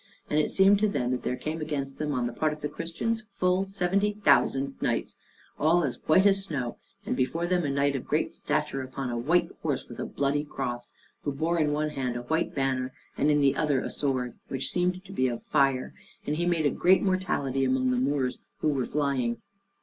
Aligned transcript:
And 0.31 0.39
it 0.39 0.49
seemed 0.49 0.79
to 0.79 0.87
them 0.89 1.11
that 1.11 1.21
there 1.21 1.35
came 1.35 1.61
against 1.61 1.99
them 1.99 2.11
on 2.11 2.25
the 2.25 2.33
part 2.33 2.53
of 2.53 2.61
the 2.61 2.67
Christians 2.67 3.21
full 3.29 3.65
seventy 3.67 4.13
thousand 4.13 4.81
knights, 4.81 5.15
all 5.59 5.83
as 5.83 6.01
white 6.07 6.25
as 6.25 6.43
snow: 6.43 6.77
and 7.05 7.15
before 7.15 7.45
them 7.45 7.63
a 7.63 7.69
knight 7.69 7.95
of 7.95 8.07
great 8.07 8.33
stature 8.35 8.81
upon 8.81 9.11
a 9.11 9.17
white 9.19 9.51
horse 9.61 9.87
with 9.87 9.99
a 9.99 10.05
bloody 10.07 10.43
cross, 10.43 10.91
who 11.21 11.31
bore 11.31 11.59
in 11.59 11.71
one 11.71 11.91
hand 11.91 12.15
a 12.15 12.23
white 12.23 12.55
banner, 12.55 12.91
and 13.15 13.29
in 13.29 13.41
the 13.41 13.55
other 13.55 13.79
a 13.79 13.91
sword 13.91 14.39
which 14.47 14.71
seemed 14.71 15.05
to 15.05 15.11
be 15.11 15.27
of 15.27 15.43
fire, 15.43 15.93
and 16.25 16.37
he 16.37 16.47
made 16.47 16.65
a 16.65 16.71
great 16.71 17.03
mortality 17.03 17.63
among 17.63 17.91
the 17.91 17.97
Moors 17.97 18.39
who 18.61 18.69
were 18.69 18.85
flying. 18.87 19.39